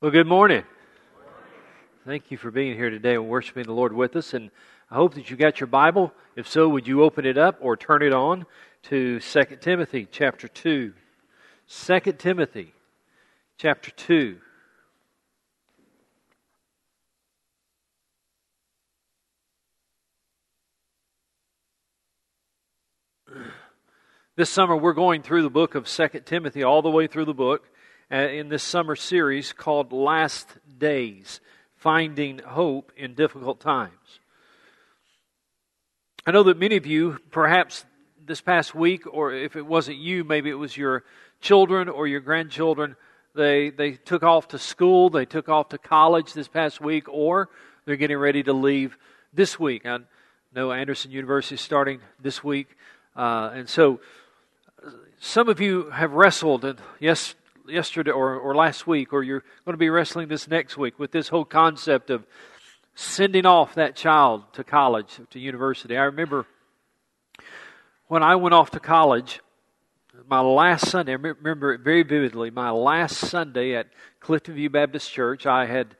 [0.00, 0.62] Well, good morning.
[2.06, 4.32] Thank you for being here today and worshiping the Lord with us.
[4.32, 4.52] And
[4.92, 6.12] I hope that you got your Bible.
[6.36, 8.46] If so, would you open it up or turn it on
[8.84, 10.92] to 2 Timothy chapter 2.
[11.66, 12.74] 2 Timothy
[13.56, 14.38] chapter 2.
[24.36, 27.34] This summer, we're going through the book of 2 Timothy, all the way through the
[27.34, 27.68] book.
[28.10, 30.48] Uh, in this summer series called Last
[30.78, 31.42] Days
[31.76, 33.92] Finding Hope in Difficult Times.
[36.26, 37.84] I know that many of you, perhaps
[38.24, 41.04] this past week, or if it wasn't you, maybe it was your
[41.42, 42.96] children or your grandchildren,
[43.34, 47.50] they, they took off to school, they took off to college this past week, or
[47.84, 48.96] they're getting ready to leave
[49.34, 49.84] this week.
[49.84, 49.98] I
[50.54, 52.68] know Anderson University is starting this week.
[53.14, 54.00] Uh, and so
[55.18, 57.34] some of you have wrestled, and yes,
[57.68, 61.12] yesterday or, or last week, or you're going to be wrestling this next week with
[61.12, 62.26] this whole concept of
[62.94, 65.96] sending off that child to college, to university.
[65.96, 66.46] I remember
[68.08, 69.40] when I went off to college,
[70.26, 73.88] my last Sunday, I remember it very vividly, my last Sunday at
[74.20, 75.94] Clifton View Baptist Church, I had,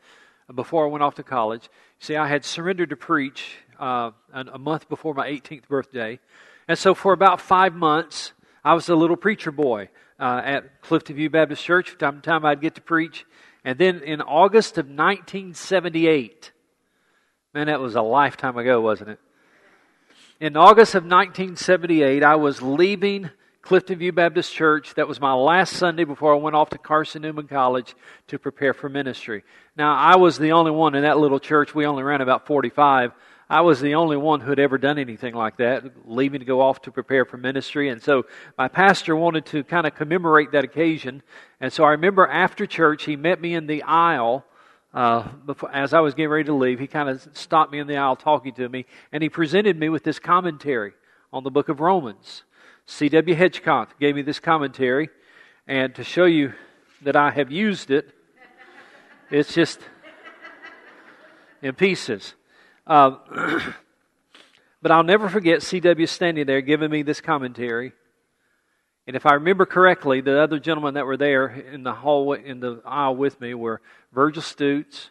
[0.55, 1.69] before I went off to college,
[2.01, 6.19] see, I had surrendered to preach uh, a month before my 18th birthday.
[6.67, 8.33] And so for about five months,
[8.65, 11.97] I was a little preacher boy uh, at Clifton View Baptist Church.
[11.99, 13.25] Time to time I'd get to preach.
[13.65, 16.53] And then in August of 1978,
[17.55, 19.21] man, that was a lifetime ago, wasn't it?
[20.41, 23.31] In August of 1978, I was leaving
[23.63, 24.95] Clifton View Baptist Church.
[24.95, 27.95] That was my last Sunday before I went off to Carson Newman College
[28.29, 29.43] to prepare for ministry.
[29.77, 31.75] Now, I was the only one in that little church.
[31.75, 33.13] We only ran about 45.
[33.51, 36.61] I was the only one who had ever done anything like that, leaving to go
[36.61, 37.89] off to prepare for ministry.
[37.89, 38.27] And so
[38.59, 41.23] my pastor wanted to kind of commemorate that occasion.
[41.59, 44.45] And so I remember after church, he met me in the aisle.
[44.93, 47.87] Uh, before, as I was getting ready to leave, he kind of stopped me in
[47.87, 50.93] the aisle talking to me, and he presented me with this commentary
[51.33, 52.43] on the book of Romans.
[52.87, 53.35] C.W.
[53.35, 55.11] Hedgecock gave me this commentary,
[55.67, 56.53] and to show you
[57.03, 58.15] that I have used it,
[59.31, 59.81] it's just
[61.63, 62.35] in pieces.
[62.89, 63.17] Uh,
[64.83, 66.07] but I'll never forget C.W.
[66.07, 67.93] standing there giving me this commentary.
[69.07, 72.61] And if I remember correctly, the other gentlemen that were there in the hallway, in
[72.61, 73.83] the aisle with me were
[74.13, 75.11] Virgil Stutes,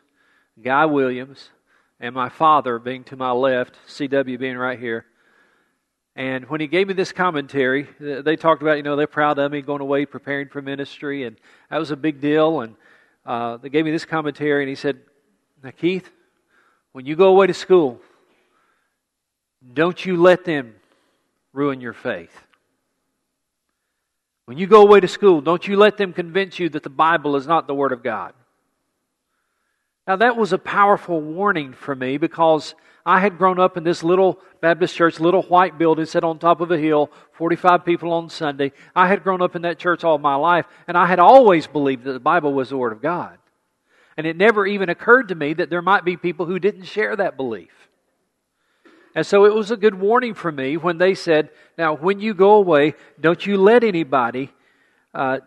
[0.61, 1.51] Guy Williams,
[1.99, 4.37] and my father being to my left, C.W.
[4.39, 5.05] being right here.
[6.15, 9.51] And when he gave me this commentary, they talked about, you know, they're proud of
[9.51, 11.37] me going away preparing for ministry, and
[11.69, 12.61] that was a big deal.
[12.61, 12.75] And
[13.23, 14.99] uh, they gave me this commentary, and he said,
[15.63, 16.09] Now, Keith,
[16.97, 18.01] when you go away to school,
[19.71, 20.73] don't you let them
[21.53, 22.35] ruin your faith.
[24.45, 27.35] When you go away to school, don't you let them convince you that the Bible
[27.35, 28.33] is not the Word of God.
[30.07, 32.73] Now, that was a powerful warning for me because
[33.05, 36.61] I had grown up in this little Baptist church, little white building set on top
[36.61, 38.71] of a hill, 45 people on Sunday.
[38.95, 42.05] I had grown up in that church all my life, and I had always believed
[42.05, 43.37] that the Bible was the Word of God.
[44.17, 47.15] And it never even occurred to me that there might be people who didn't share
[47.15, 47.71] that belief.
[49.13, 52.33] And so it was a good warning for me when they said, Now, when you
[52.33, 54.51] go away, don't you let anybody
[55.13, 55.39] uh,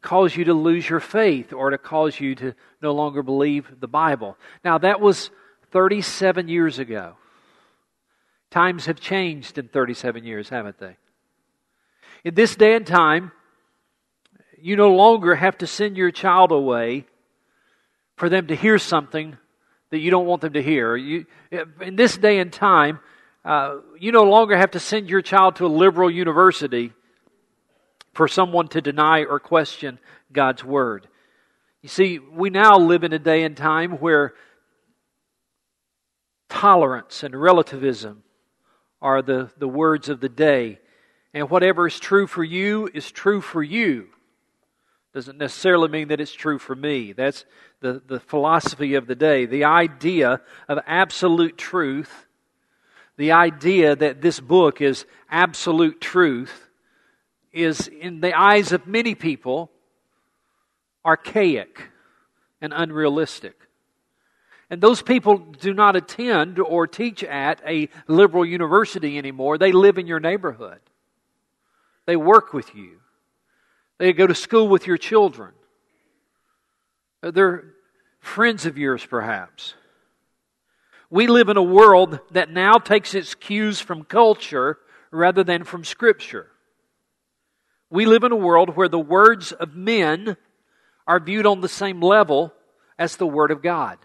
[0.00, 3.88] cause you to lose your faith or to cause you to no longer believe the
[3.88, 4.36] Bible.
[4.64, 5.30] Now, that was
[5.72, 7.14] 37 years ago.
[8.50, 10.96] Times have changed in 37 years, haven't they?
[12.22, 13.32] In this day and time,
[14.60, 17.06] you no longer have to send your child away
[18.16, 19.36] for them to hear something
[19.90, 20.96] that you don't want them to hear.
[20.96, 21.26] You,
[21.80, 23.00] in this day and time,
[23.44, 26.92] uh, you no longer have to send your child to a liberal university
[28.12, 29.98] for someone to deny or question
[30.32, 31.08] God's Word.
[31.82, 34.34] You see, we now live in a day and time where
[36.48, 38.22] tolerance and relativism
[39.02, 40.78] are the, the words of the day.
[41.34, 44.08] And whatever is true for you is true for you
[45.12, 47.12] doesn't necessarily mean that it's true for me.
[47.12, 47.44] That's
[47.84, 49.44] the, the philosophy of the day.
[49.44, 52.26] The idea of absolute truth,
[53.18, 56.70] the idea that this book is absolute truth,
[57.52, 59.70] is in the eyes of many people
[61.04, 61.90] archaic
[62.62, 63.54] and unrealistic.
[64.70, 69.58] And those people do not attend or teach at a liberal university anymore.
[69.58, 70.80] They live in your neighborhood.
[72.06, 73.00] They work with you.
[73.98, 75.52] They go to school with your children.
[77.20, 77.73] They're
[78.24, 79.74] friends of yours, perhaps.
[81.10, 84.78] We live in a world that now takes its cues from culture
[85.10, 86.48] rather than from Scripture.
[87.90, 90.36] We live in a world where the words of men
[91.06, 92.52] are viewed on the same level
[92.98, 93.98] as the Word of God.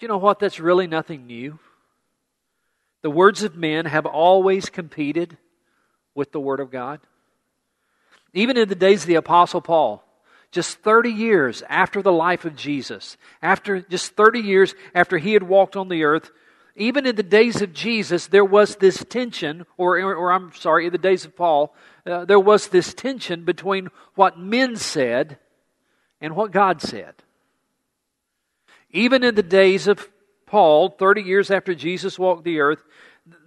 [0.00, 0.38] You know what?
[0.38, 1.58] That's really nothing new.
[3.00, 5.38] The words of men have always competed
[6.14, 7.00] with the Word of God.
[8.34, 10.03] Even in the days of the Apostle Paul,
[10.54, 15.42] just 30 years after the life of Jesus, after just 30 years after he had
[15.42, 16.30] walked on the earth,
[16.76, 20.92] even in the days of Jesus, there was this tension, or, or I'm sorry, in
[20.92, 21.74] the days of Paul,
[22.06, 25.38] uh, there was this tension between what men said
[26.20, 27.14] and what God said.
[28.90, 30.08] Even in the days of
[30.46, 32.82] Paul, 30 years after Jesus walked the earth,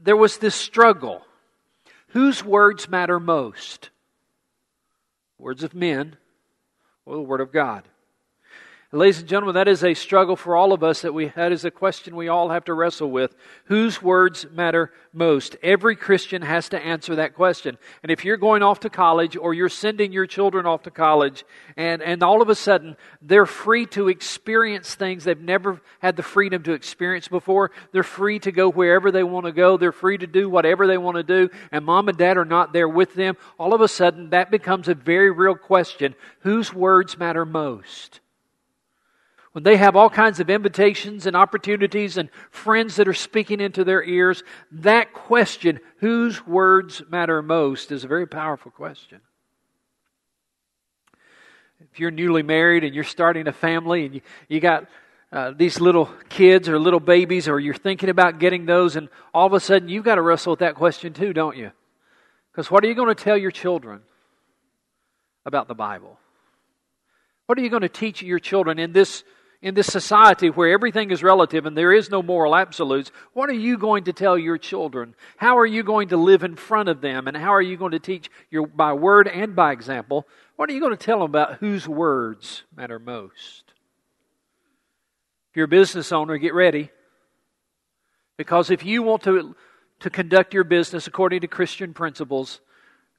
[0.01, 1.21] there was this struggle.
[2.09, 3.92] Whose words matter most?
[5.38, 6.18] Words of men
[7.07, 7.86] or the Word of God?
[8.94, 11.66] Ladies and gentlemen, that is a struggle for all of us that we that is
[11.66, 13.36] a question we all have to wrestle with.
[13.66, 15.57] Whose words matter most?
[15.62, 17.78] Every Christian has to answer that question.
[18.01, 21.44] And if you're going off to college or you're sending your children off to college
[21.75, 26.24] and, and all of a sudden they're free to experience things they've never had the
[26.24, 30.18] freedom to experience before, they're free to go wherever they want to go, they're free
[30.18, 33.16] to do whatever they want to do, and mom and dad are not there with
[33.16, 36.16] them, all of a sudden that becomes a very real question.
[36.40, 38.22] Whose words matter most?
[39.53, 43.83] When they have all kinds of invitations and opportunities and friends that are speaking into
[43.83, 49.21] their ears, that question, whose words matter most, is a very powerful question.
[51.79, 54.88] If you're newly married and you're starting a family and you, you got
[55.31, 59.47] uh, these little kids or little babies, or you're thinking about getting those, and all
[59.47, 61.71] of a sudden you've got to wrestle with that question too, don't you?
[62.51, 64.01] Because what are you going to tell your children
[65.45, 66.17] about the Bible?
[67.45, 69.23] What are you going to teach your children in this
[69.62, 73.54] in this society where everything is relative and there is no moral absolutes, what are
[73.54, 75.15] you going to tell your children?
[75.38, 77.27] How are you going to live in front of them?
[77.27, 80.27] And how are you going to teach your, by word and by example?
[80.57, 83.63] What are you going to tell them about whose words matter most?
[85.50, 86.92] If you're a business owner, get ready.
[88.38, 89.56] Because if you want to,
[90.01, 92.62] to conduct your business according to Christian principles,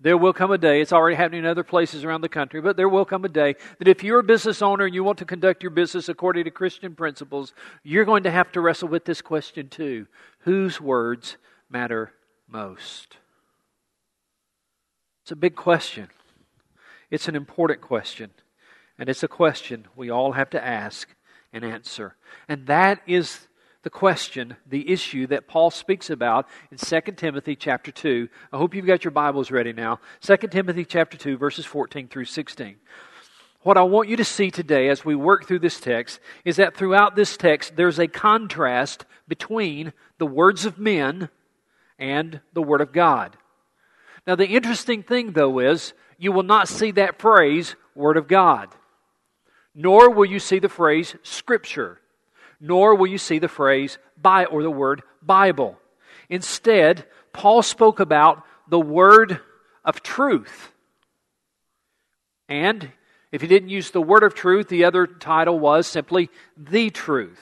[0.00, 2.76] there will come a day, it's already happening in other places around the country, but
[2.76, 5.24] there will come a day that if you're a business owner and you want to
[5.24, 7.52] conduct your business according to Christian principles,
[7.82, 10.06] you're going to have to wrestle with this question too
[10.40, 11.36] Whose words
[11.68, 12.12] matter
[12.46, 13.16] most?
[15.22, 16.08] It's a big question.
[17.10, 18.30] It's an important question.
[18.98, 21.08] And it's a question we all have to ask
[21.52, 22.16] and answer.
[22.48, 23.47] And that is
[23.88, 28.28] the question, the issue that Paul speaks about in 2 Timothy chapter 2.
[28.52, 29.98] I hope you've got your Bibles ready now.
[30.20, 32.76] 2 Timothy chapter 2 verses 14 through 16.
[33.62, 36.76] What I want you to see today as we work through this text is that
[36.76, 41.30] throughout this text there's a contrast between the words of men
[41.98, 43.38] and the word of God.
[44.26, 48.68] Now the interesting thing though is you will not see that phrase word of God.
[49.74, 52.02] Nor will you see the phrase scripture
[52.60, 55.78] nor will you see the phrase by or the word Bible.
[56.28, 59.40] Instead, Paul spoke about the word
[59.84, 60.72] of truth.
[62.48, 62.90] And
[63.30, 67.40] if he didn't use the word of truth, the other title was simply the truth.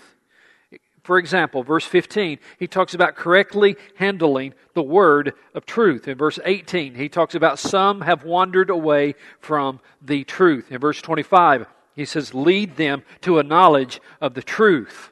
[1.04, 6.08] For example, verse 15, he talks about correctly handling the word of truth.
[6.08, 10.72] In verse 18, he talks about some have wandered away from the truth.
[10.72, 11.66] In verse 25,
[11.96, 15.10] he says, lead them to a knowledge of the truth.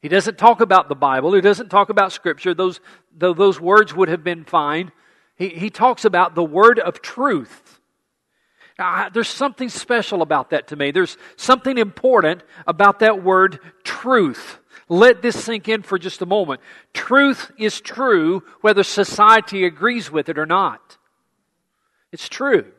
[0.00, 1.34] He doesn't talk about the Bible.
[1.34, 2.80] He doesn't talk about Scripture, those,
[3.14, 4.92] though those words would have been fine.
[5.36, 7.80] He, he talks about the word of truth.
[8.78, 10.90] Now, there's something special about that to me.
[10.90, 14.58] There's something important about that word truth.
[14.88, 16.62] Let this sink in for just a moment.
[16.94, 20.96] Truth is true whether society agrees with it or not.
[22.10, 22.72] It's true.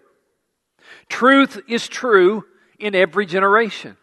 [1.07, 2.45] Truth is true
[2.81, 3.97] in every generation.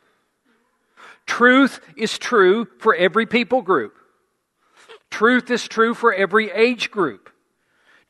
[1.27, 3.95] Truth is true for every people group.
[5.11, 7.31] Truth is true for every age group.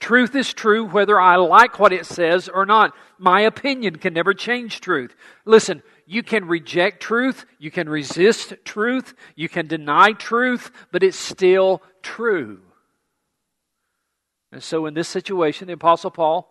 [0.00, 2.94] Truth is true whether I like what it says or not.
[3.18, 5.16] My opinion can never change truth.
[5.44, 11.18] Listen, you can reject truth, you can resist truth, you can deny truth, but it's
[11.18, 12.60] still true.
[14.52, 16.48] And so in this situation, the Apostle Paul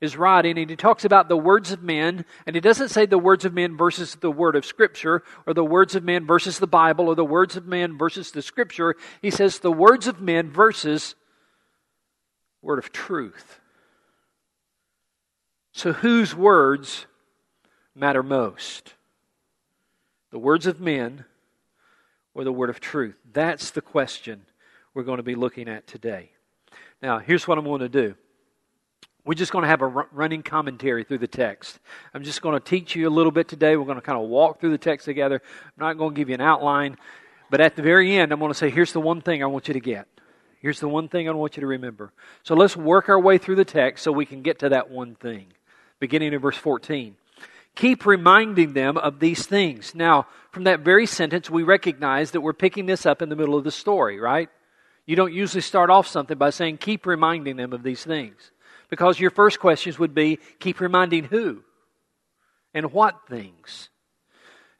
[0.00, 3.18] is writing, and he talks about the words of men, and he doesn't say the
[3.18, 6.66] words of men versus the word of Scripture, or the words of men versus the
[6.66, 8.94] Bible, or the words of men versus the Scripture.
[9.20, 11.16] He says the words of men versus
[12.62, 13.60] word of truth.
[15.72, 17.06] So, whose words
[17.94, 18.94] matter most?
[20.30, 21.24] The words of men
[22.34, 23.16] or the word of truth?
[23.32, 24.42] That's the question
[24.94, 26.30] we're going to be looking at today.
[27.02, 28.14] Now, here's what I'm going to do.
[29.28, 31.78] We're just going to have a running commentary through the text.
[32.14, 33.76] I'm just going to teach you a little bit today.
[33.76, 35.42] We're going to kind of walk through the text together.
[35.44, 36.96] I'm not going to give you an outline,
[37.50, 39.68] but at the very end, I'm going to say, here's the one thing I want
[39.68, 40.08] you to get.
[40.62, 42.10] Here's the one thing I want you to remember.
[42.42, 45.14] So let's work our way through the text so we can get to that one
[45.14, 45.48] thing.
[46.00, 47.14] Beginning in verse 14.
[47.74, 49.94] Keep reminding them of these things.
[49.94, 53.58] Now, from that very sentence, we recognize that we're picking this up in the middle
[53.58, 54.48] of the story, right?
[55.04, 58.52] You don't usually start off something by saying, keep reminding them of these things.
[58.88, 61.62] Because your first questions would be keep reminding who
[62.74, 63.90] and what things.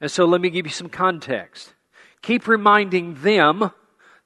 [0.01, 1.75] And so let me give you some context.
[2.23, 3.71] Keep reminding them.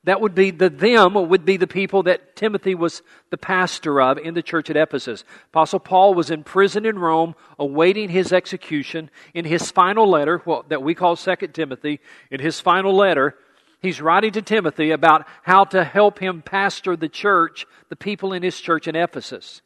[0.04, 4.18] That would be the them would be the people that Timothy was the pastor of
[4.18, 5.22] in the church at Ephesus.
[5.50, 9.10] Apostle Paul was in prison in Rome awaiting his execution.
[9.32, 12.00] In his final letter, well, that we call Second Timothy,
[12.32, 13.36] in his final letter,
[13.80, 18.42] he's writing to Timothy about how to help him pastor the church, the people in
[18.42, 19.62] his church in Ephesus.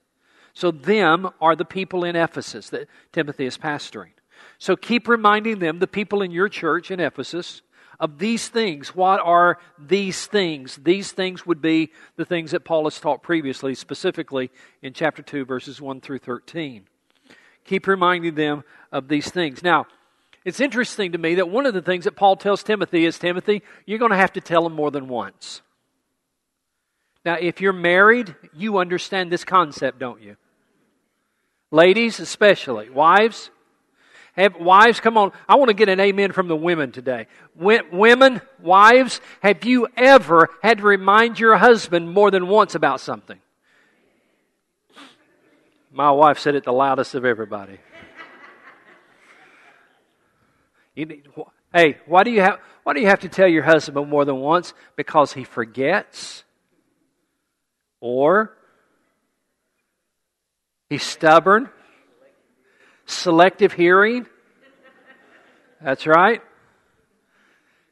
[0.56, 4.12] So, them are the people in Ephesus that Timothy is pastoring.
[4.56, 7.60] So, keep reminding them, the people in your church in Ephesus,
[8.00, 8.94] of these things.
[8.94, 10.76] What are these things?
[10.76, 15.44] These things would be the things that Paul has taught previously, specifically in chapter 2,
[15.44, 16.86] verses 1 through 13.
[17.66, 19.62] Keep reminding them of these things.
[19.62, 19.84] Now,
[20.46, 23.60] it's interesting to me that one of the things that Paul tells Timothy is Timothy,
[23.84, 25.60] you're going to have to tell him more than once.
[27.26, 30.36] Now, if you're married, you understand this concept, don't you?
[31.70, 32.90] Ladies, especially.
[32.90, 33.50] Wives,
[34.36, 35.32] have, wives, come on.
[35.48, 37.26] I want to get an amen from the women today.
[37.54, 43.38] women, wives, have you ever had to remind your husband more than once about something?
[45.90, 47.78] My wife said it the loudest of everybody.
[50.94, 51.22] You,
[51.72, 54.36] hey, why do you have why do you have to tell your husband more than
[54.36, 54.74] once?
[54.94, 56.44] Because he forgets,
[58.00, 58.56] or
[60.88, 61.68] He's stubborn.
[63.06, 64.26] Selective hearing.
[65.80, 66.42] That's right.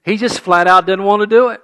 [0.04, 1.60] He just flat out didn't want to do it.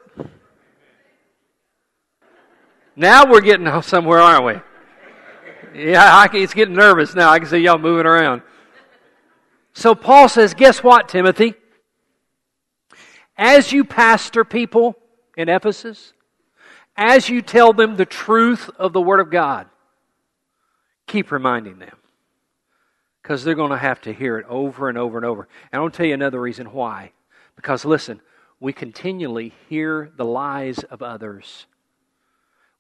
[2.97, 5.83] Now we're getting somewhere, aren't we?
[5.83, 7.31] Yeah, can, it's getting nervous now.
[7.31, 8.43] I can see y'all moving around.
[9.73, 11.55] So Paul says, guess what, Timothy?
[13.37, 14.97] As you pastor people
[15.37, 16.13] in Ephesus,
[16.97, 19.69] as you tell them the truth of the Word of God,
[21.11, 21.97] keep reminding them
[23.23, 25.49] because they're going to have to hear it over and over and over.
[25.73, 27.13] And I'll tell you another reason why.
[27.57, 28.21] Because listen,
[28.61, 31.67] we continually hear the lies of others.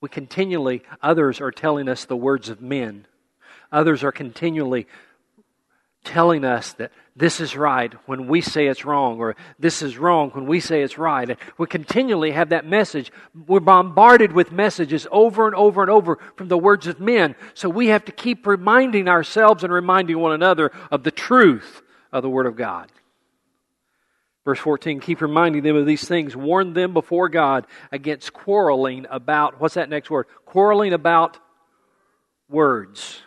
[0.01, 3.07] We continually, others are telling us the words of men.
[3.73, 4.87] Others are continually
[6.05, 10.31] telling us that this is right when we say it's wrong, or this is wrong
[10.31, 11.37] when we say it's right.
[11.59, 13.13] We continually have that message.
[13.47, 17.35] We're bombarded with messages over and over and over from the words of men.
[17.53, 22.23] So we have to keep reminding ourselves and reminding one another of the truth of
[22.23, 22.91] the Word of God.
[24.45, 26.35] Verse 14, keep reminding them of these things.
[26.35, 30.27] Warn them before God against quarreling about, what's that next word?
[30.47, 31.39] Quarreling about
[32.49, 33.21] words.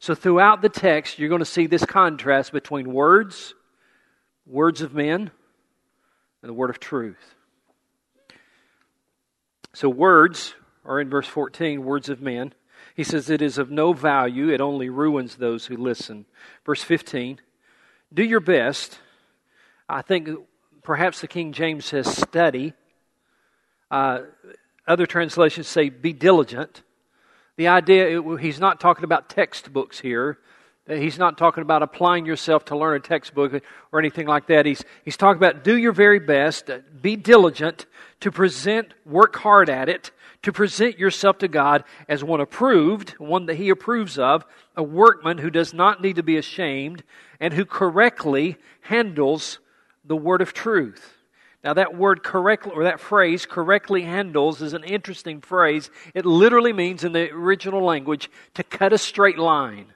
[0.00, 3.54] So, throughout the text, you're going to see this contrast between words,
[4.46, 5.30] words of men,
[6.42, 7.34] and the word of truth.
[9.74, 12.54] So, words are in verse 14, words of men.
[12.94, 16.26] He says, It is of no value, it only ruins those who listen.
[16.64, 17.40] Verse 15,
[18.12, 18.98] do your best.
[19.88, 20.28] I think
[20.82, 22.72] perhaps the King James says study.
[23.90, 24.20] Uh,
[24.86, 26.82] other translations say be diligent.
[27.58, 30.38] The idea, he's not talking about textbooks here.
[30.88, 33.52] Uh, he's not talking about applying yourself to learn a textbook
[33.90, 34.64] or anything like that.
[34.64, 37.86] He's, he's talking about do your very best, uh, be diligent
[38.20, 40.12] to present, work hard at it,
[40.42, 44.44] to present yourself to God as one approved, one that He approves of,
[44.76, 47.02] a workman who does not need to be ashamed,
[47.40, 49.58] and who correctly handles
[50.04, 51.17] the word of truth.
[51.64, 55.90] Now, that word correctly, or that phrase, correctly handles, is an interesting phrase.
[56.14, 59.86] It literally means, in the original language, to cut a straight line.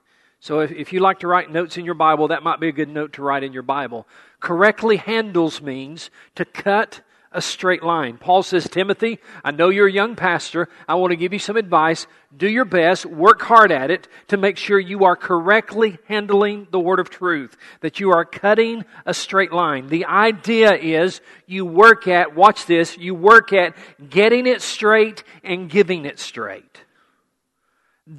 [0.41, 2.73] So, if, if you like to write notes in your Bible, that might be a
[2.73, 4.09] good note to write in your Bible.
[4.41, 7.01] Correctly handles means to cut
[7.35, 8.19] a straight line.
[8.19, 10.69] Paul says, Timothy, I know you're a young pastor.
[10.89, 12.07] I want to give you some advice.
[12.37, 16.81] Do your best, work hard at it to make sure you are correctly handling the
[16.81, 19.89] word of truth, that you are cutting a straight line.
[19.89, 23.75] The idea is you work at, watch this, you work at
[24.09, 26.85] getting it straight and giving it straight.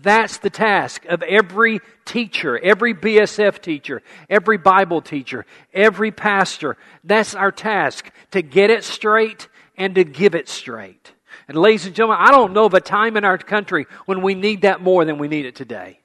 [0.02, 6.78] That's the task of every teacher, every BSF teacher, every Bible teacher, every pastor.
[7.04, 9.48] That's our task to get it straight
[9.78, 11.12] and to give it straight.
[11.48, 14.34] And ladies and gentlemen, I don't know of a time in our country when we
[14.34, 16.00] need that more than we need it today.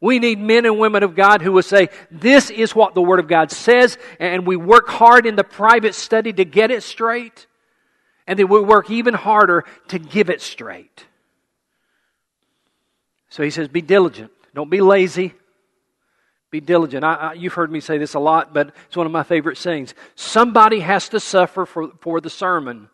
[0.00, 3.20] We need men and women of God who will say, This is what the Word
[3.20, 7.46] of God says, and we work hard in the private study to get it straight,
[8.26, 11.06] and then we work even harder to give it straight.
[13.34, 14.30] So he says, Be diligent.
[14.54, 15.34] Don't be lazy.
[16.52, 17.02] Be diligent.
[17.02, 19.58] I, I, you've heard me say this a lot, but it's one of my favorite
[19.58, 19.92] sayings.
[20.14, 22.88] Somebody has to suffer for, for the sermon.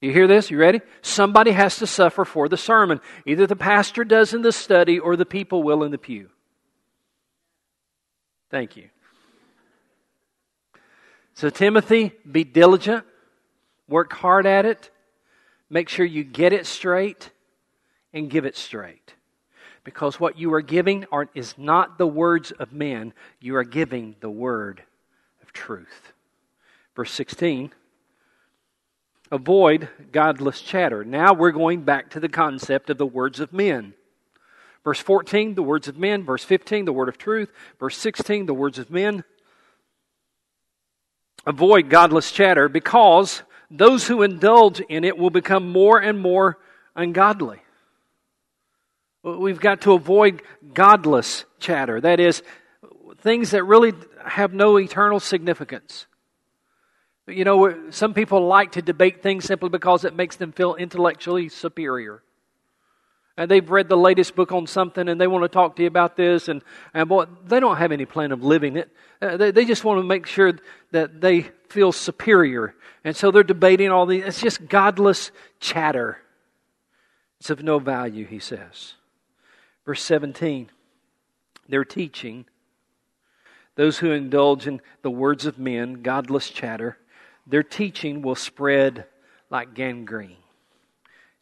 [0.00, 0.50] You hear this?
[0.50, 0.80] You ready?
[1.02, 3.00] Somebody has to suffer for the sermon.
[3.26, 6.28] Either the pastor does in the study or the people will in the pew.
[8.50, 8.88] Thank you.
[11.34, 13.04] So, Timothy, be diligent,
[13.86, 14.90] work hard at it,
[15.70, 17.30] make sure you get it straight,
[18.16, 19.14] and give it straight
[19.84, 24.16] because what you are giving are, is not the words of men, you are giving
[24.18, 24.82] the word
[25.42, 26.12] of truth.
[26.96, 27.72] Verse 16
[29.30, 31.04] Avoid godless chatter.
[31.04, 33.94] Now we're going back to the concept of the words of men.
[34.82, 36.24] Verse 14, the words of men.
[36.24, 37.52] Verse 15, the word of truth.
[37.78, 39.24] Verse 16, the words of men.
[41.44, 46.58] Avoid godless chatter because those who indulge in it will become more and more
[46.94, 47.60] ungodly.
[49.26, 50.40] We've got to avoid
[50.72, 52.00] godless chatter.
[52.00, 52.44] That is,
[53.18, 53.92] things that really
[54.24, 56.06] have no eternal significance.
[57.26, 61.48] You know, some people like to debate things simply because it makes them feel intellectually
[61.48, 62.22] superior.
[63.36, 65.88] And they've read the latest book on something and they want to talk to you
[65.88, 66.46] about this.
[66.46, 66.62] And,
[66.94, 68.90] and boy, they don't have any plan of living it.
[69.20, 70.52] Uh, they, they just want to make sure
[70.92, 72.76] that they feel superior.
[73.02, 74.22] And so they're debating all these.
[74.24, 76.18] It's just godless chatter.
[77.40, 78.94] It's of no value, he says.
[79.86, 80.68] Verse 17,
[81.68, 82.44] they're teaching
[83.76, 86.98] those who indulge in the words of men, godless chatter,
[87.46, 89.06] their teaching will spread
[89.48, 90.38] like gangrene.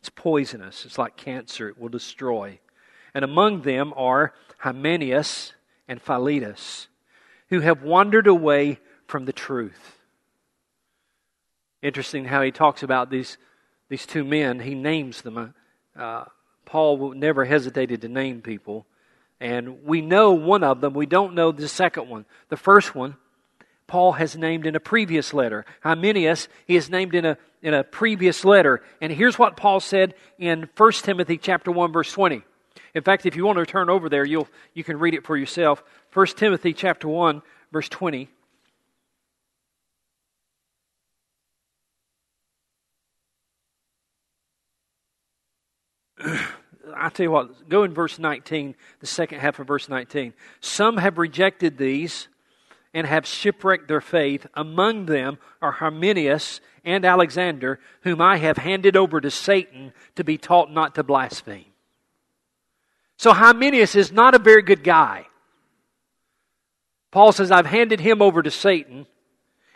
[0.01, 0.85] It's poisonous.
[0.85, 1.71] It's like cancer.
[1.71, 2.59] It will destroy.
[3.15, 5.55] And among them are Hymenaeus
[5.89, 6.89] and Philetus,
[7.49, 9.97] who have wandered away from the truth.
[11.81, 13.39] Interesting how he talks about these,
[13.89, 14.61] these two men.
[14.61, 15.55] He names them.
[15.97, 16.25] Uh,
[16.75, 18.85] Paul never hesitated to name people.
[19.39, 20.93] And we know one of them.
[20.93, 22.25] We don't know the second one.
[22.49, 23.15] The first one,
[23.87, 25.65] Paul has named in a previous letter.
[25.85, 28.83] Hymenaeus, he is named in a, in a previous letter.
[29.01, 32.43] And here's what Paul said in 1 Timothy chapter 1, verse 20.
[32.93, 35.37] In fact, if you want to turn over there, you'll, you can read it for
[35.37, 35.81] yourself.
[36.13, 38.29] 1 Timothy chapter 1, verse 20.
[46.97, 50.35] I tell you what, go in verse 19, the second half of verse 19.
[50.61, 52.29] Some have rejected these
[52.93, 54.47] and have shipwrecked their faith.
[54.55, 60.39] Among them are Hymenaeus and Alexander, whom I have handed over to Satan to be
[60.39, 61.65] taught not to blaspheme.
[63.17, 65.27] So Hymenaeus is not a very good guy.
[67.11, 69.07] Paul says, I've handed him over to Satan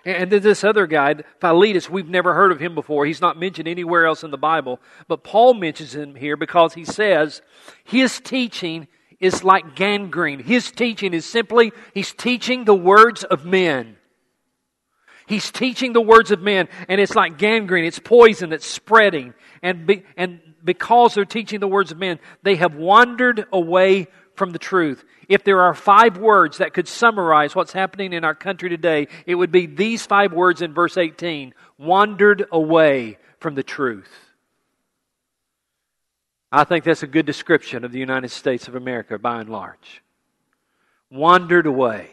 [0.05, 3.05] and then this other guy, Philetus, we've never heard of him before.
[3.05, 4.81] He's not mentioned anywhere else in the Bible.
[5.09, 7.43] But Paul mentions him here because he says
[7.85, 8.87] his teaching
[9.21, 10.39] is like gangrene.
[10.39, 13.97] His teaching is simply, he's teaching the words of men.
[15.27, 17.85] He's teaching the words of men, and it's like gangrene.
[17.85, 19.35] It's poison that's spreading.
[19.63, 24.07] And, be, and because they're teaching the words of men, they have wandered away
[24.39, 25.05] from the truth.
[25.29, 29.35] If there are five words that could summarize what's happening in our country today, it
[29.35, 34.11] would be these five words in verse 18 wandered away from the truth.
[36.51, 40.03] I think that's a good description of the United States of America by and large.
[41.11, 42.09] Wandered away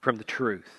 [0.00, 0.70] from the truth.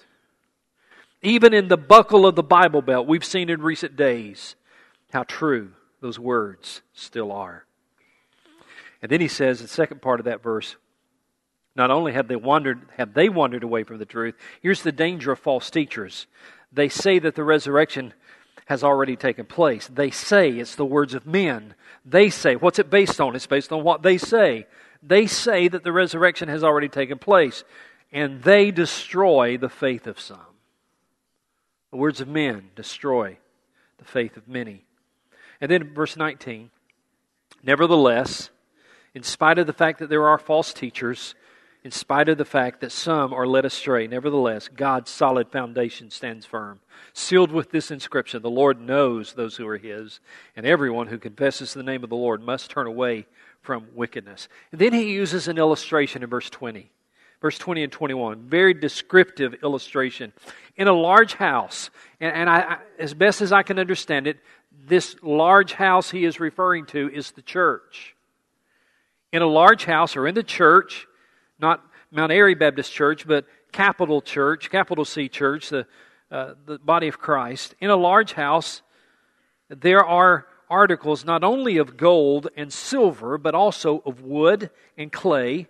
[1.21, 4.55] Even in the buckle of the Bible Belt, we've seen in recent days
[5.11, 7.65] how true those words still are.
[9.01, 10.75] And then he says, the second part of that verse,
[11.75, 15.31] not only have they wandered, have they wandered away from the truth, here's the danger
[15.31, 16.27] of false teachers.
[16.71, 18.13] They say that the resurrection
[18.65, 19.87] has already taken place.
[19.87, 21.75] They say it's the words of men.
[22.05, 23.35] They say, what's it based on?
[23.35, 24.67] It's based on what they say.
[25.03, 27.63] They say that the resurrection has already taken place,
[28.11, 30.39] and they destroy the faith of some.
[31.89, 33.37] The words of men destroy
[33.97, 34.85] the faith of many.
[35.59, 36.69] And then verse 19,
[37.63, 38.49] nevertheless,
[39.13, 41.35] in spite of the fact that there are false teachers,
[41.83, 46.45] in spite of the fact that some are led astray, nevertheless, God's solid foundation stands
[46.45, 46.79] firm,
[47.13, 50.19] sealed with this inscription The Lord knows those who are His,
[50.55, 53.25] and everyone who confesses the name of the Lord must turn away
[53.61, 54.47] from wickedness.
[54.71, 56.91] And then he uses an illustration in verse 20.
[57.41, 60.31] Verse 20 and 21, very descriptive illustration.
[60.77, 64.37] In a large house, and, and I, as best as I can understand it,
[64.85, 68.15] this large house he is referring to is the church.
[69.31, 71.07] In a large house or in the church,
[71.59, 75.87] not Mount Airy Baptist Church, but capital church, capital C church, the,
[76.29, 77.75] uh, the body of Christ.
[77.79, 78.81] In a large house,
[79.69, 85.67] there are articles not only of gold and silver, but also of wood and clay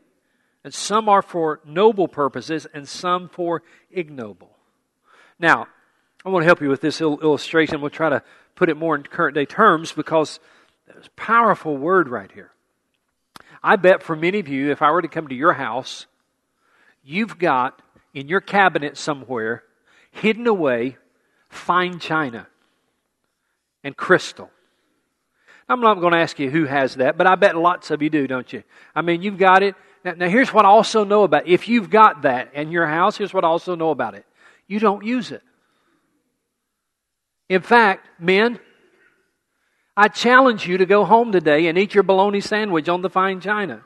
[0.64, 4.58] and some are for noble purposes, and some for ignoble.
[5.40, 5.68] Now,
[6.24, 7.82] I want to help you with this illustration.
[7.82, 8.22] We'll try to
[8.56, 10.40] put it more in current day terms because
[10.86, 12.52] there's a powerful word right here.
[13.64, 16.08] I bet for many of you, if I were to come to your house,
[17.04, 17.82] you've got
[18.14, 19.64] in your cabinet somewhere
[20.12, 20.98] hidden away
[21.50, 22.48] fine china
[23.84, 24.50] and crystal.
[25.70, 28.10] I'm not going to ask you who has that, but I bet lots of you
[28.10, 28.64] do, don't you?
[28.94, 31.54] I mean, you've got it now, now, here's what I also know about it.
[31.54, 34.26] If you've got that in your house, here's what I also know about it.
[34.68, 35.44] You don't use it.
[37.50, 38.60] In fact, men,
[39.96, 43.42] I challenge you to go home today and eat your bologna sandwich on the fine
[43.42, 43.84] china.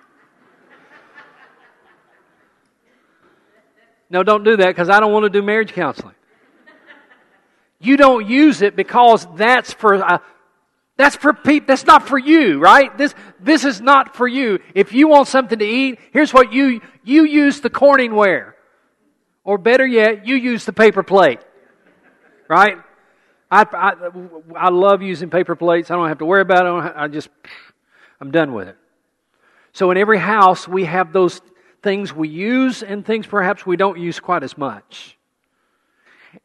[4.10, 6.16] No, don't do that because I don't want to do marriage counseling.
[7.80, 10.22] You don't use it because that's for a
[10.98, 12.98] that's for people, that's not for you, right?
[12.98, 14.60] This, this is not for you.
[14.74, 18.54] If you want something to eat, here's what you, you use the Corningware.
[19.44, 21.40] Or better yet, you use the paper plate.
[22.48, 22.78] Right?
[23.56, 23.94] I, I,
[24.58, 25.90] I love using paper plates.
[25.90, 26.94] I don't have to worry about it.
[26.96, 27.30] I just,
[28.20, 28.78] I'm done with it.
[29.72, 31.42] So in every house, we have those
[31.82, 35.18] things we use and things perhaps we don't use quite as much.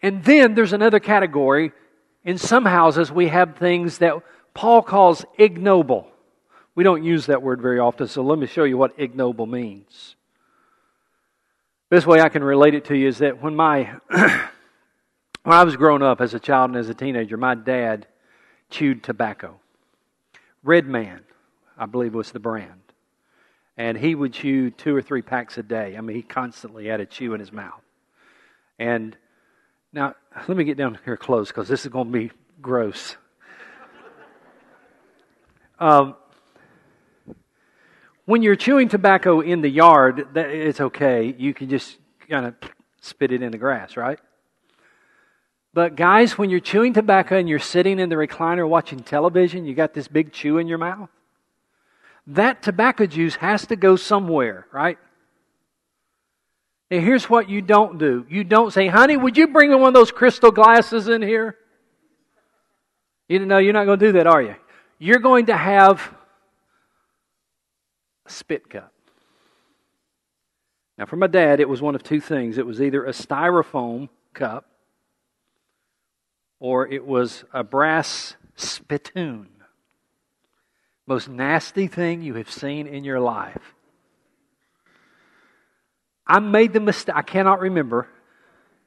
[0.03, 1.73] And then there's another category.
[2.25, 4.15] In some houses, we have things that
[4.55, 6.07] Paul calls ignoble.
[6.77, 10.15] We don't use that word very often, so let me show you what ignoble means.
[11.89, 13.97] This way I can relate it to you is that when my
[15.43, 18.07] when I was growing up as a child and as a teenager, my dad
[18.69, 19.59] chewed tobacco.
[20.63, 21.21] Red Man,
[21.79, 22.81] I believe was the brand.
[23.77, 25.97] And he would chew two or three packs a day.
[25.97, 27.81] I mean, he constantly had a chew in his mouth.
[28.79, 29.17] And
[29.93, 30.15] now,
[30.47, 33.17] let me get down here close because this is going to be gross.
[35.79, 36.15] Um,
[38.27, 41.35] when you're chewing tobacco in the yard, it's okay.
[41.39, 41.97] You can just
[42.29, 42.55] kind of
[43.01, 44.21] spit it in the grass, right?
[45.73, 49.75] But guys, when you're chewing tobacco and you're sitting in the recliner watching television, you
[49.75, 51.11] got this big chew in your mouth.
[52.27, 54.99] That tobacco juice has to go somewhere, right?
[56.91, 58.27] And here's what you don't do.
[58.29, 61.57] You don't say, honey, would you bring me one of those crystal glasses in here?
[63.29, 64.57] You know, you're not going to do that, are you?
[65.01, 66.15] you're going to have
[68.27, 68.93] a spit cup.
[70.99, 74.11] Now, for my dad, it was one of two things it was either a styrofoam
[74.35, 74.67] cup
[76.61, 79.49] or it was a brass spittoon.
[81.07, 83.75] Most nasty thing you have seen in your life.
[86.27, 88.07] I made the mistake, I cannot remember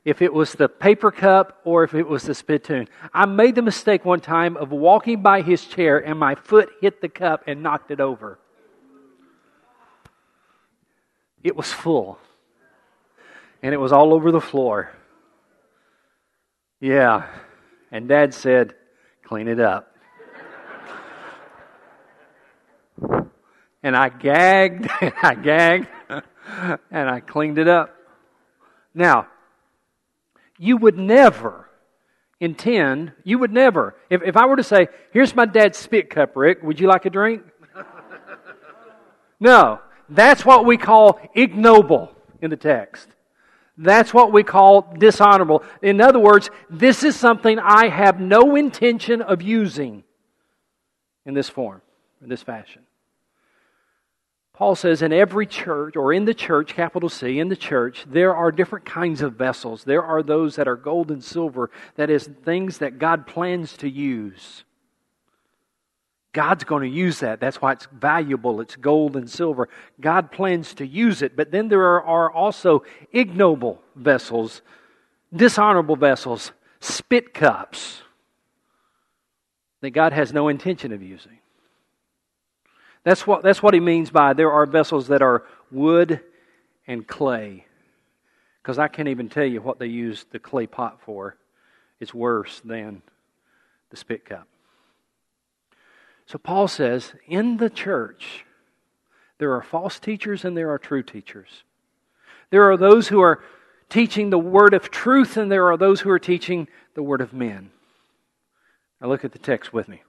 [0.06, 2.88] if it was the paper cup or if it was the spittoon.
[3.14, 7.02] I made the mistake one time of walking by his chair and my foot hit
[7.02, 8.40] the cup and knocked it over.
[11.42, 12.18] It was full.
[13.62, 14.92] And it was all over the floor.
[16.80, 17.28] Yeah.
[17.94, 18.74] And dad said,
[19.24, 19.96] clean it up.
[23.84, 25.88] and I gagged and I gagged
[26.90, 27.96] and I cleaned it up.
[28.96, 29.28] Now,
[30.58, 31.70] you would never
[32.40, 36.36] intend, you would never, if, if I were to say, here's my dad's spit cup,
[36.36, 37.44] Rick, would you like a drink?
[39.40, 39.80] no.
[40.10, 43.08] That's what we call ignoble in the text.
[43.78, 45.64] That's what we call dishonorable.
[45.82, 50.04] In other words, this is something I have no intention of using
[51.26, 51.82] in this form,
[52.22, 52.84] in this fashion.
[54.54, 58.36] Paul says in every church, or in the church, capital C, in the church, there
[58.36, 59.84] are different kinds of vessels.
[59.84, 63.90] There are those that are gold and silver, that is, things that God plans to
[63.90, 64.64] use.
[66.34, 67.40] God's going to use that.
[67.40, 68.60] That's why it's valuable.
[68.60, 69.70] It's gold and silver.
[70.02, 71.36] God plans to use it.
[71.36, 74.64] But then there are also ignoble vessels,
[75.34, 78.02] dishonorable vessels, spit cups
[79.82, 81.38] that God has no intention of using.
[83.04, 86.20] That's what, that's what he means by there are vessels that are wood
[86.88, 87.66] and clay.
[88.62, 91.38] Because I can't even tell you what they use the clay pot for.
[92.00, 93.04] It's worse than
[93.92, 94.48] the spit cup.
[96.26, 98.46] So Paul says in the church,
[99.38, 101.64] there are false teachers and there are true teachers.
[102.50, 103.44] There are those who are
[103.90, 107.34] teaching the word of truth, and there are those who are teaching the word of
[107.34, 107.70] men.
[109.02, 110.02] Now look at the text with me.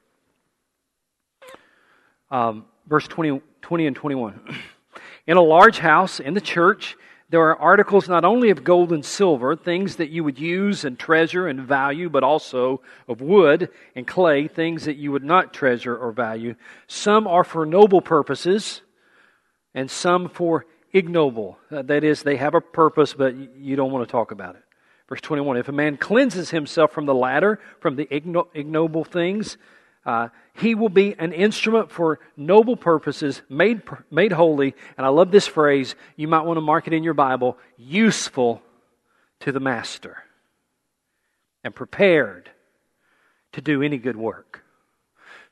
[2.31, 4.59] Um, verse 20, 20 and 21.
[5.27, 6.97] In a large house, in the church,
[7.35, 10.97] there are articles not only of gold and silver, things that you would use and
[10.97, 15.97] treasure and value, but also of wood and clay, things that you would not treasure
[15.97, 16.55] or value.
[16.87, 18.83] Some are for noble purposes,
[19.75, 21.59] and some for ignoble.
[21.73, 24.63] Uh, that is, they have a purpose, but you don't want to talk about it.
[25.09, 29.59] Verse 21 If a man cleanses himself from the latter, from the ignoble things,
[30.07, 34.75] uh, he will be an instrument for noble purposes, made, made holy.
[34.97, 35.97] And I love this phrase.
[36.17, 38.63] You might want to mark it in your Bible useful
[39.41, 40.23] to the master
[41.65, 42.51] and prepared
[43.53, 44.65] to do any good work.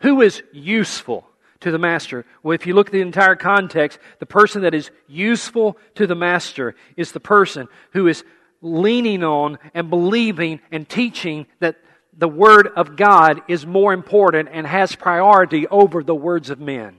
[0.00, 1.26] Who is useful
[1.60, 2.24] to the master?
[2.42, 6.14] Well, if you look at the entire context, the person that is useful to the
[6.14, 8.24] master is the person who is
[8.60, 11.76] leaning on and believing and teaching that
[12.16, 16.96] the Word of God is more important and has priority over the words of men.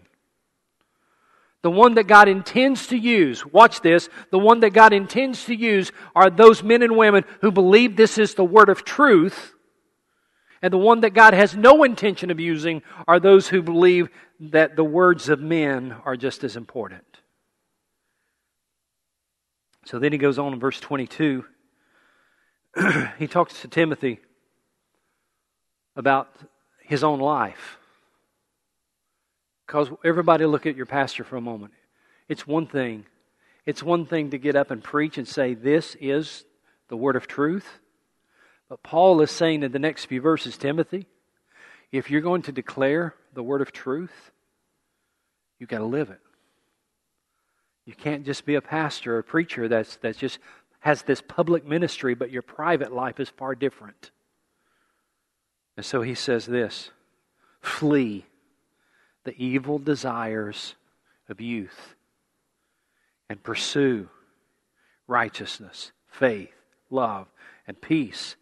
[1.62, 5.56] The one that God intends to use, watch this, the one that God intends to
[5.56, 9.54] use are those men and women who believe this is the Word of truth.
[10.62, 14.76] And the one that God has no intention of using are those who believe that
[14.76, 17.04] the words of men are just as important.
[19.86, 21.46] So then he goes on in verse 22.
[23.20, 24.20] he talks to Timothy
[25.96, 26.30] about
[26.82, 27.78] his own life.
[29.66, 31.74] Because everybody look at your pastor for a moment.
[32.28, 33.06] It's one thing.
[33.66, 36.46] It's one thing to get up and preach and say, This is
[36.90, 37.80] the word of truth.
[38.70, 41.08] But Paul is saying in the next few verses, Timothy,
[41.92, 44.32] if you're going to declare the word of truth,
[45.60, 46.20] you've got to live it.
[47.86, 50.40] You can't just be a pastor or a preacher that's, that's just
[50.80, 54.12] has this public ministry, but your private life is far different.
[55.76, 56.92] And so he says this
[57.62, 58.26] flee
[59.24, 60.76] the evil desires
[61.30, 61.96] of youth
[63.30, 64.10] and pursue
[65.08, 66.54] righteousness, faith,
[66.90, 67.28] love,
[67.68, 68.36] and peace,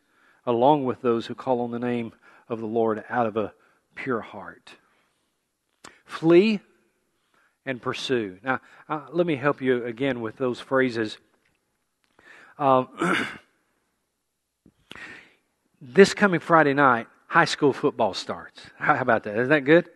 [0.46, 2.12] along with those who call on the name
[2.50, 3.54] of the Lord out of a
[3.96, 4.72] pure heart.
[6.06, 6.60] Flee
[7.65, 8.38] and pursue.
[8.44, 11.17] Now, uh, let me help you again with those phrases.
[12.58, 12.86] Uh,
[15.82, 18.60] this coming Friday night, high school football starts.
[18.78, 19.38] How about that?
[19.38, 19.89] Isn't that good?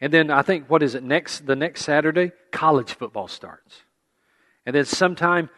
[0.00, 1.44] And then I think what is it next?
[1.44, 3.82] The next Saturday, college football starts,
[4.64, 5.50] and then sometime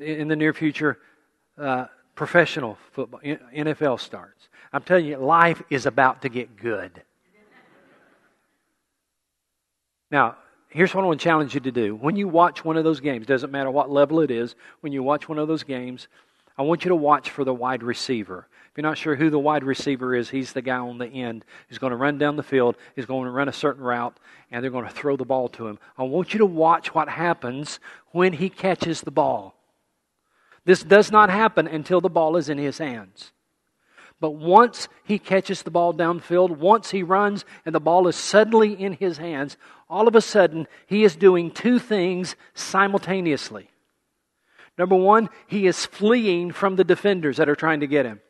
[0.00, 0.98] in the near future,
[1.58, 4.48] uh, professional football, NFL starts.
[4.72, 7.02] I'm telling you, life is about to get good.
[10.12, 10.36] Now,
[10.68, 11.96] here's what I want to challenge you to do.
[11.96, 15.02] When you watch one of those games, doesn't matter what level it is, when you
[15.02, 16.06] watch one of those games,
[16.60, 18.46] I want you to watch for the wide receiver.
[18.70, 21.42] If you're not sure who the wide receiver is, he's the guy on the end
[21.66, 24.20] who's going to run down the field, he's going to run a certain route,
[24.50, 25.78] and they're going to throw the ball to him.
[25.96, 29.54] I want you to watch what happens when he catches the ball.
[30.66, 33.32] This does not happen until the ball is in his hands.
[34.20, 38.74] But once he catches the ball downfield, once he runs and the ball is suddenly
[38.74, 39.56] in his hands,
[39.88, 43.69] all of a sudden he is doing two things simultaneously.
[44.78, 48.20] Number one, he is fleeing from the defenders that are trying to get him.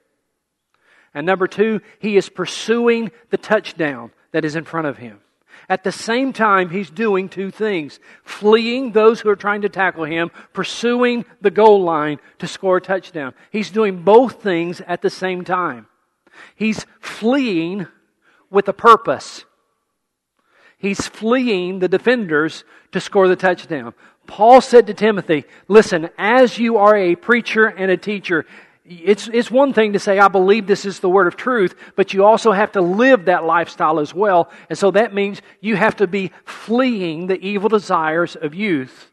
[1.14, 5.20] And number two, he is pursuing the touchdown that is in front of him.
[5.68, 10.04] At the same time, he's doing two things fleeing those who are trying to tackle
[10.04, 13.34] him, pursuing the goal line to score a touchdown.
[13.50, 15.86] He's doing both things at the same time.
[16.54, 17.86] He's fleeing
[18.50, 19.44] with a purpose.
[20.78, 23.94] He's fleeing the defenders to score the touchdown.
[24.30, 28.46] Paul said to Timothy, Listen, as you are a preacher and a teacher,
[28.84, 32.14] it's, it's one thing to say, I believe this is the word of truth, but
[32.14, 34.48] you also have to live that lifestyle as well.
[34.68, 39.10] And so that means you have to be fleeing the evil desires of youth.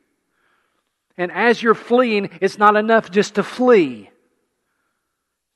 [1.17, 4.11] And as you're fleeing, it's not enough just to flee,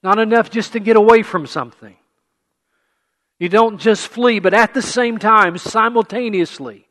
[0.01, 1.95] not enough just to get away from something.
[3.37, 6.87] You don't just flee, but at the same time, simultaneously,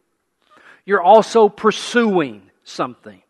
[0.85, 3.23] you're also pursuing something.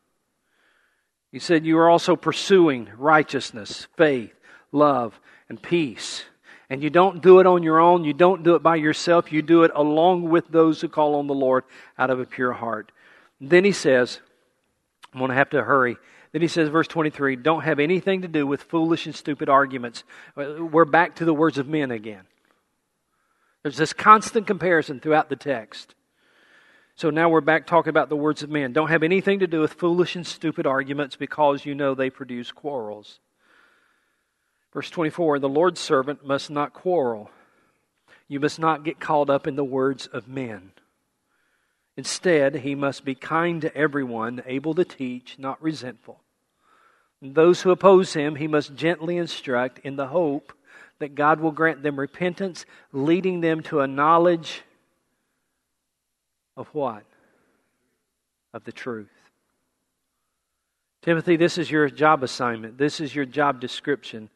[1.32, 4.32] He said, You are also pursuing righteousness, faith,
[4.72, 6.24] love, and peace.
[6.68, 8.04] And you don't do it on your own.
[8.04, 9.32] You don't do it by yourself.
[9.32, 11.64] You do it along with those who call on the Lord
[11.98, 12.92] out of a pure heart.
[13.40, 14.20] Then he says,
[15.12, 15.96] I'm going to have to hurry.
[16.32, 20.04] Then he says, verse 23, don't have anything to do with foolish and stupid arguments.
[20.36, 22.22] We're back to the words of men again.
[23.62, 25.94] There's this constant comparison throughout the text.
[27.00, 28.74] So now we're back talking about the words of men.
[28.74, 32.52] Don't have anything to do with foolish and stupid arguments because you know they produce
[32.52, 33.20] quarrels.
[34.74, 37.30] Verse 24 The Lord's servant must not quarrel.
[38.28, 40.72] You must not get caught up in the words of men.
[41.96, 46.20] Instead, he must be kind to everyone, able to teach, not resentful.
[47.22, 50.52] And those who oppose him, he must gently instruct in the hope
[50.98, 54.64] that God will grant them repentance, leading them to a knowledge
[56.60, 57.04] of what?
[58.52, 59.08] Of the truth.
[61.02, 62.76] Timothy, this is your job assignment.
[62.76, 64.28] This is your job description.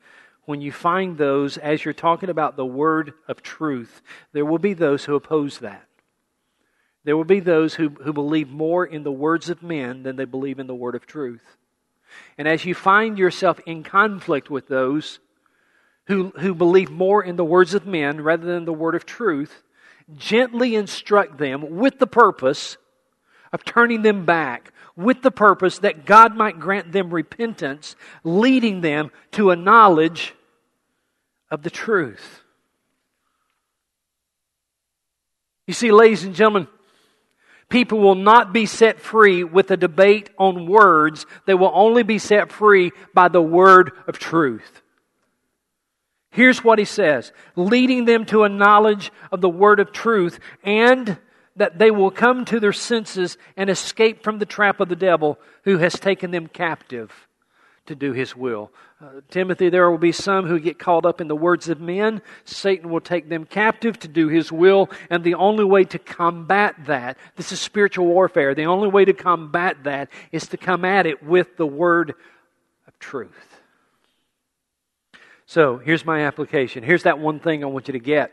[0.46, 4.72] When you find those, as you're talking about the word of truth, there will be
[4.72, 5.86] those who oppose that.
[7.04, 10.24] There will be those who, who believe more in the words of men than they
[10.24, 11.56] believe in the word of truth.
[12.38, 15.18] And as you find yourself in conflict with those
[16.06, 19.63] who, who believe more in the words of men rather than the word of truth,
[20.16, 22.76] gently instruct them with the purpose
[23.52, 29.10] of turning them back, with the purpose that God might grant them repentance, leading them
[29.32, 30.34] to a knowledge
[31.50, 32.42] of the truth.
[35.66, 36.68] You see, ladies and gentlemen,
[37.68, 41.26] people will not be set free with a debate on words.
[41.46, 44.82] They will only be set free by the word of truth.
[46.34, 51.16] Here's what he says leading them to a knowledge of the word of truth, and
[51.54, 55.38] that they will come to their senses and escape from the trap of the devil
[55.62, 57.12] who has taken them captive
[57.86, 58.72] to do his will.
[59.00, 62.20] Uh, Timothy, there will be some who get caught up in the words of men.
[62.44, 66.74] Satan will take them captive to do his will, and the only way to combat
[66.86, 71.06] that, this is spiritual warfare, the only way to combat that is to come at
[71.06, 72.14] it with the word
[72.88, 73.53] of truth.
[75.54, 76.82] So here's my application.
[76.82, 78.32] Here's that one thing I want you to get.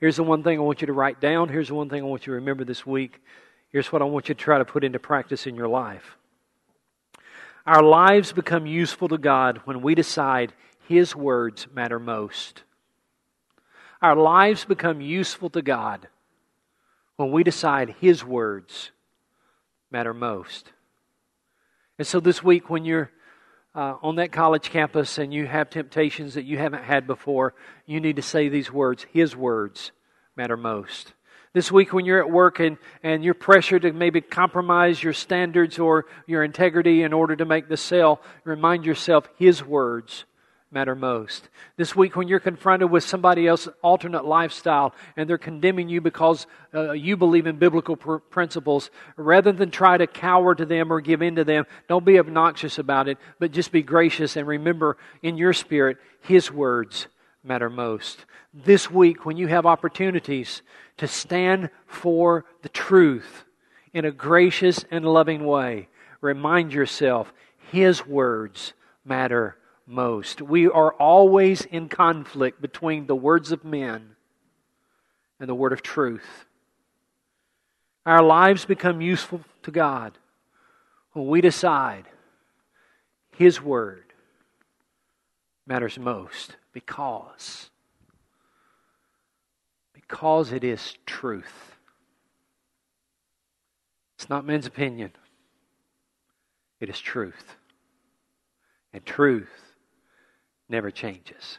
[0.00, 1.48] Here's the one thing I want you to write down.
[1.48, 3.22] Here's the one thing I want you to remember this week.
[3.68, 6.16] Here's what I want you to try to put into practice in your life.
[7.64, 10.52] Our lives become useful to God when we decide
[10.88, 12.64] His words matter most.
[14.02, 16.08] Our lives become useful to God
[17.14, 18.90] when we decide His words
[19.92, 20.72] matter most.
[22.00, 23.12] And so this week, when you're
[23.74, 27.54] uh, on that college campus and you have temptations that you haven't had before,
[27.86, 29.06] you need to say these words.
[29.12, 29.92] His words
[30.36, 31.14] matter most.
[31.54, 35.78] This week, when you're at work and, and you're pressured to maybe compromise your standards
[35.78, 40.24] or your integrity in order to make the sale, remind yourself His words
[40.72, 41.48] matter most.
[41.76, 46.46] This week, when you're confronted with somebody else's alternate lifestyle and they're condemning you because
[46.74, 51.00] uh, you believe in biblical pr- principles, rather than try to cower to them or
[51.00, 54.96] give in to them, don't be obnoxious about it, but just be gracious and remember
[55.22, 57.06] in your spirit, His words
[57.44, 58.24] matter most.
[58.54, 60.62] This week, when you have opportunities
[60.96, 63.44] to stand for the truth
[63.92, 65.88] in a gracious and loving way,
[66.22, 67.32] remind yourself,
[67.70, 68.72] His words
[69.04, 69.56] matter
[69.92, 70.42] most.
[70.42, 74.16] We are always in conflict between the words of men
[75.38, 76.46] and the word of truth.
[78.04, 80.18] Our lives become useful to God
[81.12, 82.06] when we decide
[83.36, 84.12] His word
[85.66, 87.70] matters most because
[89.92, 91.76] because it is truth.
[94.16, 95.12] It's not men's opinion.
[96.80, 97.56] It is truth.
[98.92, 99.61] And truth
[100.72, 101.58] never changes.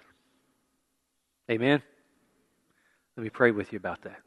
[1.49, 1.81] Amen?
[3.15, 4.19] Let me pray with you about that.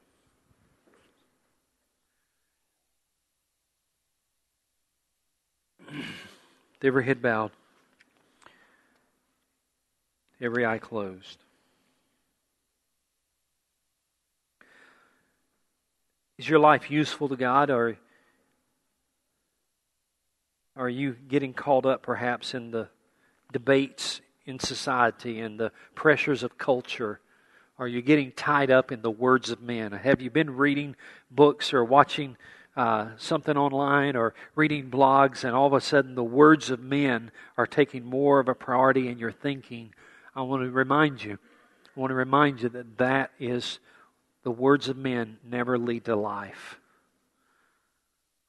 [6.85, 7.51] every head bowed,
[10.41, 11.39] every eye closed.
[16.39, 17.97] Is your life useful to God, or
[20.77, 22.89] are you getting caught up perhaps in the
[23.53, 27.21] debates in society and the pressures of culture?
[27.79, 29.93] Are you getting tied up in the words of men?
[29.93, 30.97] Have you been reading
[31.31, 32.37] books or watching
[32.77, 37.31] uh, something online or reading blogs, and all of a sudden the words of men
[37.57, 39.95] are taking more of a priority in your thinking?
[40.35, 41.39] I want to remind you.
[41.97, 43.79] I want to remind you that that is
[44.43, 46.79] the words of men never lead to life.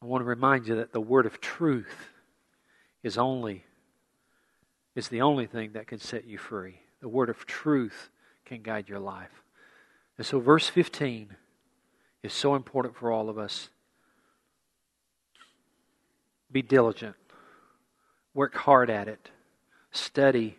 [0.02, 2.10] I want to remind you that the word of truth
[3.04, 3.64] is only
[4.98, 6.80] is the only thing that can set you free.
[7.02, 8.10] The word of truth
[8.46, 9.44] can guide your life.
[10.18, 11.36] And so, verse 15
[12.24, 13.70] is so important for all of us.
[16.52, 17.16] Be diligent,
[18.34, 19.30] work hard at it,
[19.92, 20.58] study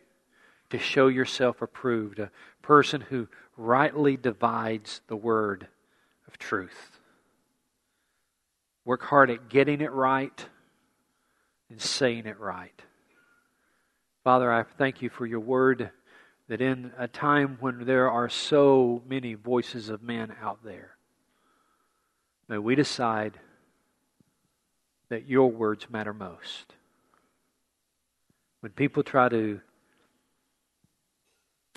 [0.71, 2.31] to show yourself approved, a
[2.63, 3.27] person who
[3.57, 5.67] rightly divides the word
[6.29, 7.01] of truth.
[8.85, 10.47] work hard at getting it right
[11.69, 12.83] and saying it right.
[14.25, 15.91] Father, I thank you for your word
[16.49, 20.97] that in a time when there are so many voices of men out there,
[22.49, 23.39] may we decide
[25.09, 26.75] that your words matter most.
[28.61, 29.61] When people try to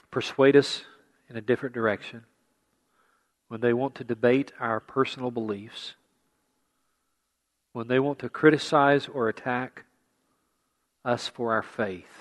[0.10, 0.84] persuade us
[1.30, 2.26] in a different direction,
[3.48, 5.96] when they want to debate our personal beliefs,
[7.74, 9.86] when they want to criticize or attack
[11.06, 12.21] us for our faith.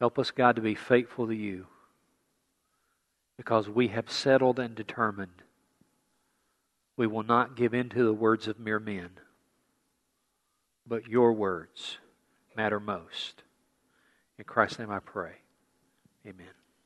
[0.00, 1.66] Help us, God, to be faithful to you
[3.36, 5.42] because we have settled and determined
[6.98, 9.10] we will not give in to the words of mere men,
[10.86, 11.98] but your words
[12.56, 13.44] matter most.
[14.36, 15.34] In Christ's name I pray.
[16.26, 16.57] Amen.